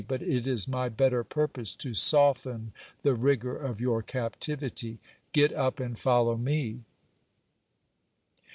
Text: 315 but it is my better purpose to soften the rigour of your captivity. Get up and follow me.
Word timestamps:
315 0.07 0.17
but 0.17 0.35
it 0.35 0.51
is 0.51 0.67
my 0.67 0.89
better 0.89 1.23
purpose 1.23 1.75
to 1.75 1.93
soften 1.93 2.71
the 3.03 3.13
rigour 3.13 3.55
of 3.55 3.79
your 3.79 4.01
captivity. 4.01 4.97
Get 5.31 5.53
up 5.53 5.79
and 5.79 5.95
follow 5.95 6.35
me. 6.37 6.81